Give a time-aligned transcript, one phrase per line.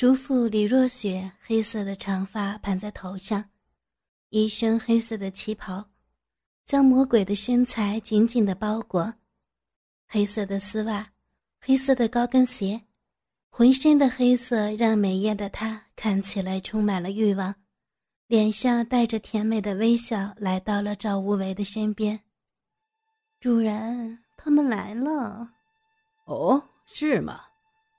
[0.00, 3.50] 叔父李若雪黑色的长发盘在头上，
[4.30, 5.90] 一身黑色的旗袍，
[6.64, 9.12] 将魔鬼的身材紧紧的包裹。
[10.08, 11.06] 黑色的丝袜，
[11.60, 12.80] 黑色的高跟鞋，
[13.50, 17.54] 浑身的黑色让美艳的她看起来充满了欲望，
[18.26, 22.18] 脸上带着甜美的微笑，来到了赵无为的身边。
[23.38, 25.46] 主人，他们来了。
[26.24, 27.42] 哦，是吗？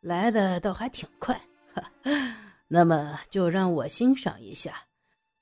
[0.01, 1.39] 来的倒还挺快。
[2.67, 4.87] 那么就让我欣赏一下，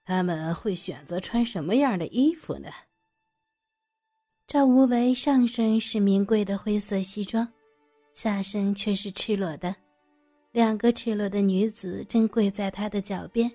[0.04, 2.70] 他们会选择穿什么样的衣服呢？
[4.48, 7.48] 赵无为上身是名贵的灰色西装，
[8.14, 9.76] 下身却是赤裸的。
[10.52, 13.52] 两个赤裸的女子正跪在他的脚边，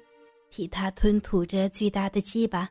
[0.51, 2.71] 替他吞吐着巨大的鸡巴。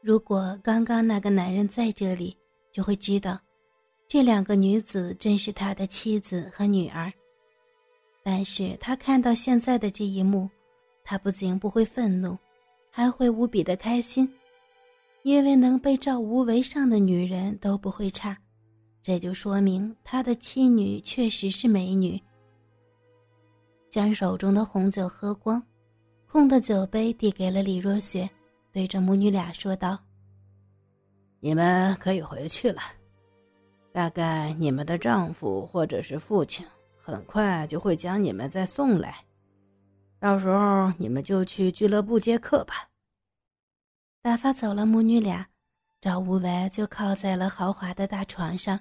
[0.00, 2.36] 如果刚刚那个男人在这里，
[2.72, 3.38] 就会知道，
[4.08, 7.12] 这两个女子正是他的妻子和女儿。
[8.30, 10.50] 但是他看到现在的这一幕，
[11.02, 12.36] 他不仅不会愤怒，
[12.90, 14.30] 还会无比的开心，
[15.22, 18.36] 因为能被赵无为上的女人都不会差，
[19.02, 22.20] 这就说明他的妻女确实是美女。
[23.88, 25.62] 将手中的红酒喝光，
[26.26, 28.28] 空的酒杯递给了李若雪，
[28.70, 29.98] 对着母女俩说道
[31.40, 32.82] ：“你们可以回去了，
[33.90, 36.62] 大概你们的丈夫或者是父亲。”
[37.08, 39.24] 很快就会将你们再送来，
[40.20, 42.90] 到时候你们就去俱乐部接客吧。
[44.20, 45.48] 打发走了母女俩，
[46.02, 48.78] 赵无为就靠在了豪华的大床上，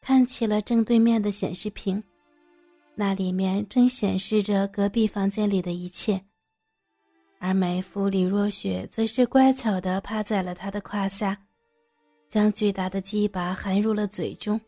[0.00, 2.02] 看起了正对面的显示屏，
[2.94, 6.24] 那里面正显示着隔壁房间里的一切，
[7.38, 11.38] 而美妇李若雪则是乖巧的趴在了他的胯下，
[12.30, 14.58] 将巨大的鸡巴含入了嘴中，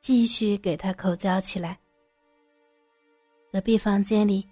[0.00, 1.78] 继续给他口交起来。
[3.50, 4.46] 隔壁房间里，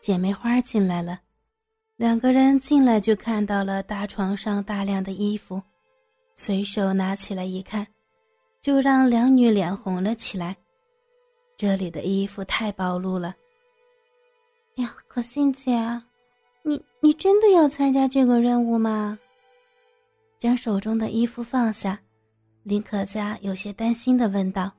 [0.00, 1.20] 姐妹花进来了。
[1.96, 5.62] 两个人进来就看到了大床上大量的衣服，
[6.34, 7.86] 随手拿起来一看，
[8.60, 10.56] 就让两女脸红了起来。
[11.56, 13.34] 这里的衣服太暴露了。
[14.76, 15.78] 呀，可心姐，
[16.62, 19.18] 你你真的要参加这个任务吗？
[20.38, 22.00] 将手中的衣服放下，
[22.64, 24.72] 林可嘉有些担心的问道。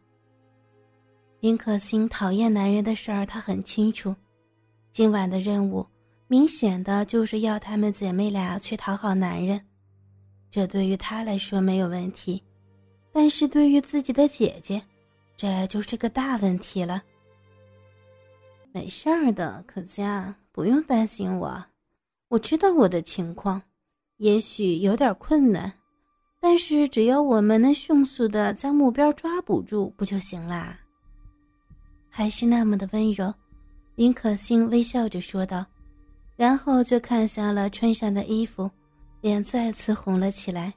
[1.44, 4.16] 林可欣讨厌男人的事儿，她很清楚。
[4.94, 5.86] 今晚的任务
[6.26, 9.60] 明显的就是要她们姐妹俩去讨好男人，
[10.50, 12.42] 这对于她来说没有问题，
[13.12, 14.82] 但是对于自己的姐姐，
[15.36, 17.04] 这就是个大问题了。
[18.72, 21.62] 没事儿的，可嘉，不用担心我，
[22.30, 23.62] 我知道我的情况，
[24.16, 25.74] 也许有点困难，
[26.40, 30.80] 但是只要我们能迅速的将目标抓捕住，不就行啦？
[32.16, 33.34] 还是那么的温柔，
[33.96, 35.66] 林可欣微笑着说道，
[36.36, 38.70] 然后就看向了穿上的衣服，
[39.20, 40.72] 脸再次红了起来。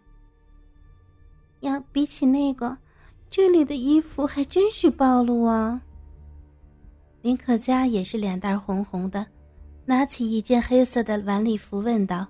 [1.61, 2.79] 呀，比起那个，
[3.29, 5.83] 这里的衣服还真是暴露啊！
[7.21, 9.27] 林可嘉也是脸蛋红红的，
[9.85, 12.27] 拿起一件黑色的晚礼服问道：“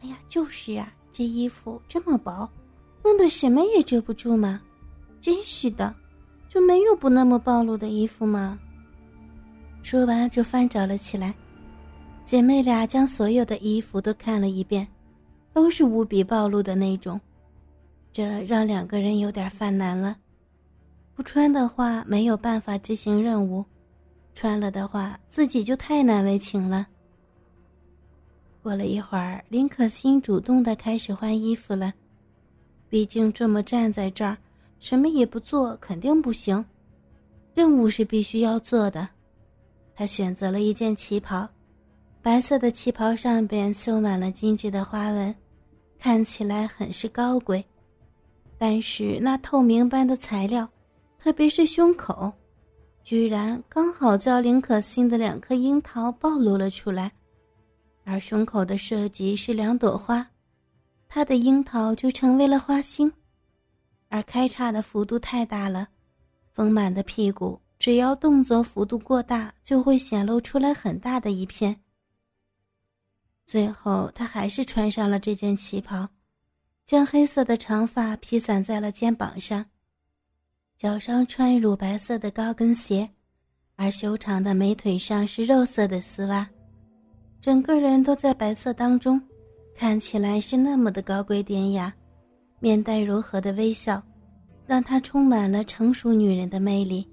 [0.00, 2.50] 哎呀，就是啊，这衣服这么薄，
[3.02, 4.58] 根本什么也遮不住嘛，
[5.20, 5.94] 真是的。”
[6.52, 8.58] 就没有不那么暴露的衣服吗？
[9.82, 11.34] 说完就翻找了起来。
[12.26, 14.86] 姐妹俩将所有的衣服都看了一遍，
[15.54, 17.18] 都是无比暴露的那种，
[18.12, 20.14] 这让两个人有点犯难了。
[21.14, 23.64] 不穿的话没有办法执行任务，
[24.34, 26.86] 穿了的话自己就太难为情了。
[28.62, 31.94] 过了一会儿，林可欣主动的开始换衣服了，
[32.90, 34.36] 毕竟这么站在这儿。
[34.82, 36.62] 什么也不做肯定不行，
[37.54, 39.08] 任务是必须要做的。
[39.94, 41.48] 他选择了一件旗袍，
[42.20, 45.32] 白色的旗袍上边绣满了精致的花纹，
[46.00, 47.64] 看起来很是高贵。
[48.58, 50.68] 但是那透明般的材料，
[51.16, 52.32] 特别是胸口，
[53.04, 57.12] 居然刚好将林可欣的两颗樱桃暴露了出来。
[58.02, 60.26] 而胸口的设计是两朵花，
[61.08, 63.12] 她的樱桃就成为了花心。
[64.12, 65.88] 而开叉的幅度太大了，
[66.52, 71.80] 丰满的屁股只要动作幅度过大，就会显露出来很大的一片。
[73.46, 76.06] 最后，他还是穿上了这件旗袍，
[76.84, 79.64] 将黑色的长发披散在了肩膀上，
[80.76, 83.08] 脚上穿乳白色的高跟鞋，
[83.76, 86.46] 而修长的美腿上是肉色的丝袜，
[87.40, 89.18] 整个人都在白色当中，
[89.74, 91.90] 看起来是那么的高贵典雅。
[92.62, 94.00] 面带柔和的微笑，
[94.64, 97.04] 让她充满了成熟女人的魅力。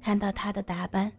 [0.00, 1.12] 看到她的打扮，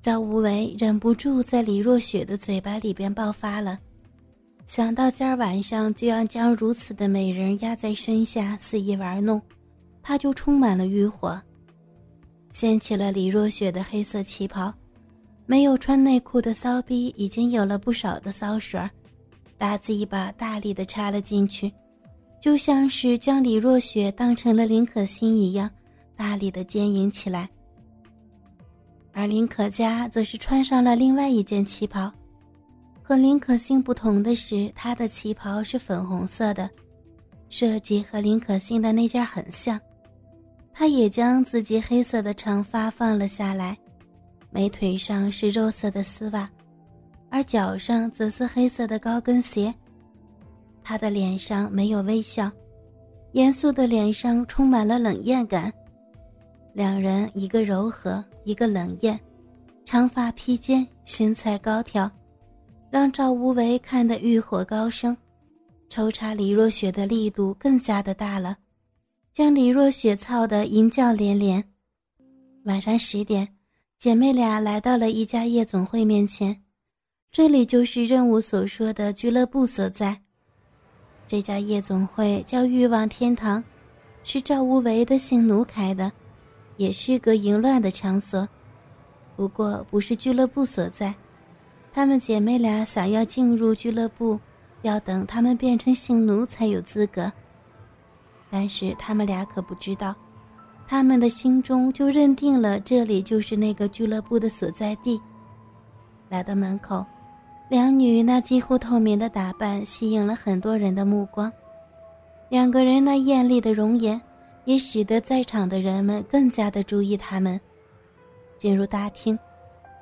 [0.00, 3.80] 赵无为忍不住在李若雪的嘴巴里边爆发了。
[4.64, 9.42] 想到今儿晚上就要将如此的美人压在身下肆意玩弄，
[10.04, 11.42] 他就充满了欲火，
[12.52, 14.72] 掀起了李若雪的黑色旗袍，
[15.46, 18.80] 没有穿内裤的骚逼已经有了不少的骚水，
[19.62, 21.72] 大鸡巴大力的插了进去，
[22.40, 25.70] 就像是将李若雪当成了林可欣一样，
[26.16, 27.48] 大力的奸淫起来。
[29.12, 32.12] 而林可嘉则是穿上了另外一件旗袍。
[33.04, 36.68] 和林可欣不同的是，她的旗袍是粉红色的，
[37.48, 39.80] 设计和林可欣的那件很像。
[40.72, 43.78] 她也将自己黑色的长发放了下来，
[44.50, 46.50] 美腿上是肉色的丝袜，
[47.32, 49.74] 而脚上则是黑色的高跟鞋。
[50.84, 52.50] 她的脸上没有微笑，
[53.32, 55.72] 严肃的脸上充满了冷艳感。
[56.74, 59.18] 两人一个柔和，一个冷艳，
[59.82, 62.10] 长发披肩，身材高挑。
[62.90, 65.16] 让赵无为看得欲火高升，
[65.88, 68.58] 抽插李若雪的力度更加的大了，
[69.32, 71.64] 将李若雪操得淫叫连连。
[72.66, 73.48] 晚上十点，
[73.98, 76.61] 姐妹俩来到了一家夜总会面前，
[77.32, 80.20] 这里就是任务所说的俱乐部所在。
[81.26, 83.64] 这家夜总会叫欲望天堂，
[84.22, 86.12] 是赵无为的性奴开的，
[86.76, 88.46] 也是个淫乱的场所，
[89.34, 91.14] 不过不是俱乐部所在。
[91.90, 94.38] 她们姐妹俩想要进入俱乐部，
[94.82, 97.32] 要等她们变成性奴才有资格。
[98.50, 100.14] 但是她们俩可不知道，
[100.86, 105.18] 她们的心中就认定了这里就是那个俱乐部的所在地。
[106.28, 107.04] 来到门口，
[107.72, 111.50] 两女那几乎透明的打扮吸引了很多人的目光，
[112.50, 114.20] 两个人那艳丽的容颜
[114.66, 117.58] 也使得在场的人们更加的注意她们。
[118.58, 119.38] 进入大厅。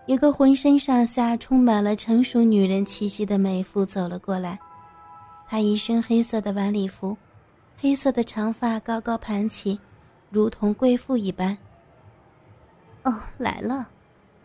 [0.06, 4.58] 一个浑身上下充满了成熟女人气息的美妇走了过来，
[5.49, 7.17] 她一身黑色的晚礼服，
[7.78, 9.78] 黑色的长发高高盘起，
[10.28, 11.56] 如同贵妇一般。
[13.05, 13.88] 哦，来了，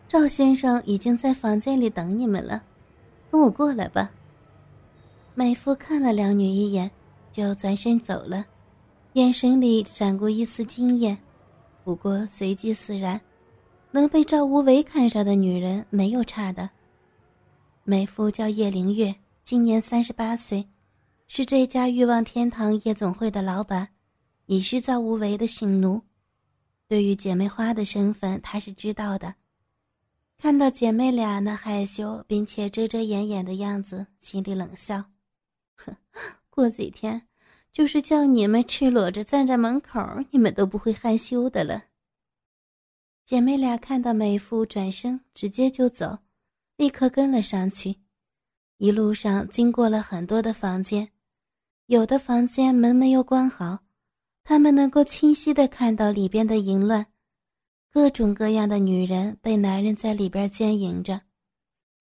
[0.06, 2.62] 赵先生已经在房间里等你们了，
[3.30, 4.10] 跟我过来吧。
[5.34, 6.90] 美妇看了两女一眼，
[7.30, 8.46] 就转身走了，
[9.12, 11.16] 眼神里闪过一丝惊艳，
[11.84, 13.20] 不过随即释然。
[13.92, 16.68] 能被赵无为看上的女人没有差的。
[17.84, 20.68] 美妇叫叶灵月，今年三十八岁，
[21.28, 23.88] 是这家欲望天堂夜总会的老板，
[24.46, 26.02] 也是赵无为的性奴。
[26.88, 29.34] 对于姐妹花的身份，她是知道的。
[30.38, 35.04] 看到姐妹俩那害羞并且遮遮掩掩的样子，心里冷笑
[35.76, 35.96] ：“哼，
[36.50, 37.26] 过几天，
[37.72, 40.00] 就是叫你们赤裸着站在门口，
[40.30, 41.84] 你们都不会害羞的了。”
[43.24, 46.18] 姐妹俩看到美妇转身，直接就走，
[46.76, 47.96] 立刻跟了上去。
[48.76, 51.10] 一路上经过了很多的房间，
[51.86, 53.80] 有的房间门没有关好，
[54.44, 57.06] 他们能够清晰的看到里边的淫乱，
[57.96, 61.18] 各种各样的女人被男人在里边奸淫着，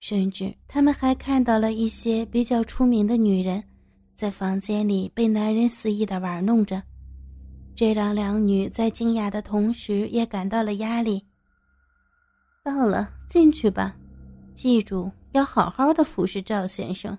[0.01, 3.63] 甚至他们还看到了一些比较出名的女人，
[4.13, 6.83] 在房间里被男人肆意的玩弄着。
[7.77, 11.23] 这让两女在惊讶的同时，也感到了压力。
[12.61, 13.95] 到了，进去吧，
[14.53, 17.17] 记住要好好的服侍赵先生，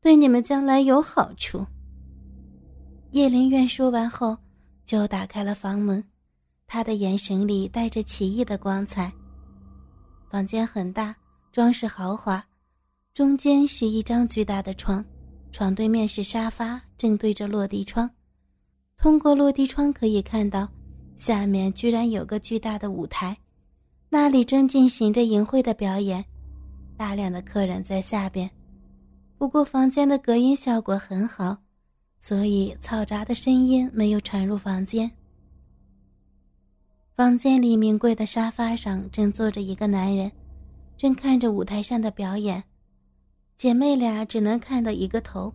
[0.00, 1.66] 对你们将来有好处。
[3.10, 4.38] 叶灵苑说完后，
[4.86, 6.02] 就打开了房门，
[6.66, 9.12] 他的眼神里带着奇异的光彩。
[10.28, 11.14] 房间很大，
[11.52, 12.44] 装饰豪华，
[13.14, 15.04] 中间是一张巨大的床，
[15.52, 18.10] 床对面是沙发，正对着落地窗。
[18.96, 20.68] 通过落地窗可以看到，
[21.16, 23.36] 下面居然有个巨大的舞台，
[24.08, 26.24] 那里正进行着淫秽的表演，
[26.96, 28.50] 大量的客人在下边。
[29.38, 31.58] 不过房间的隔音效果很好，
[32.18, 35.10] 所以嘈杂的声音没有传入房间。
[37.16, 40.30] 房间里名贵的沙发上正坐着一个男人，
[40.98, 42.62] 正看着舞台上的表演。
[43.56, 45.50] 姐妹俩只能看到一个头，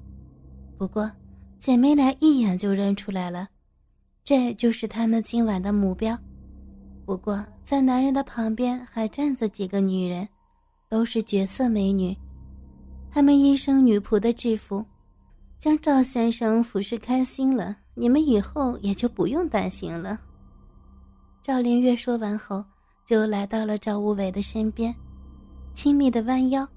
[0.76, 1.12] 不过。
[1.60, 3.48] 姐妹俩一眼就认出来了，
[4.24, 6.18] 这就是他们今晚的目标。
[7.06, 10.28] 不过，在男人的旁边还站着几个女人，
[10.90, 12.18] 都是绝色美女。
[13.12, 14.84] 她们一身女仆的制服，
[15.60, 20.20] 将赵先生服侍开心了，你们以后也就不用担心了。
[21.44, 22.64] 赵灵月说完后，
[23.04, 24.96] 就来到了赵无为的身边，
[25.74, 26.68] 亲密的弯腰，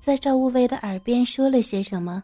[0.00, 2.22] 在赵无为的耳边说了些什么。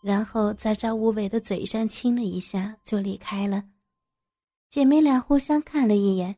[0.00, 3.64] 然后在赵无为的嘴上亲了一下，就离开了。
[4.70, 6.36] 姐妹俩互相看了一眼，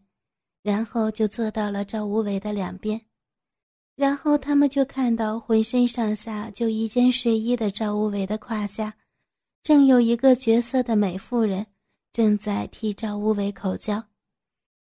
[0.63, 2.99] 然后就坐到了赵无为的两边。
[3.97, 8.95] 然后他们就看到浑身上下就一件睡衣的赵无为的胯下，
[9.63, 11.67] 正有一个绝色的美妇人
[12.15, 14.03] 正在替赵无为口交，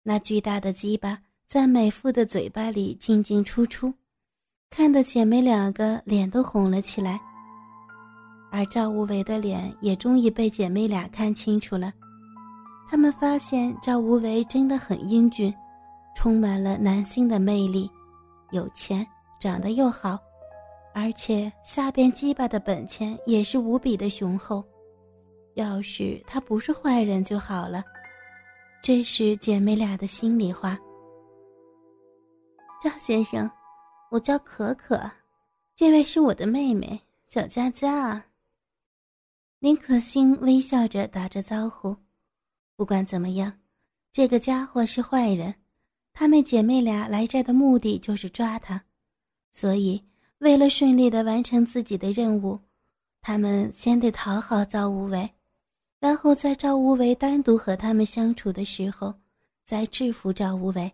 [0.03, 3.93] 那巨大的鸡巴在美妇的嘴巴里进进出出，
[4.70, 7.20] 看得姐妹两个脸都红了起来。
[8.51, 11.93] 而赵无为的脸也终于被姐妹俩看清楚了，
[12.89, 15.53] 他们发现赵无为真的很英俊，
[16.15, 17.89] 充满了男性的魅力。
[18.50, 19.05] 有钱，
[19.39, 20.20] 长得又好，
[20.93, 24.62] 而且下边鸡巴的本钱也是无比的雄厚。
[25.53, 27.84] 要是他不是坏人就好了。
[28.83, 30.75] 这是姐妹俩的心里话。
[32.81, 33.47] 赵先生，
[34.09, 35.00] 我叫可可，
[35.75, 38.25] 这位是我的妹妹小佳佳啊。
[39.59, 41.95] 林可欣微笑着打着招呼。
[42.75, 43.53] 不管怎么样，
[44.11, 45.53] 这个家伙是坏人。
[46.11, 48.83] 她们姐妹俩来这儿的目的就是抓他，
[49.51, 50.03] 所以
[50.39, 52.59] 为了顺利的完成自己的任务，
[53.21, 55.29] 他们先得讨好赵无为，
[56.01, 59.13] 然后在赵无为单独和他们相处的时候，
[59.63, 60.91] 再制服赵无为。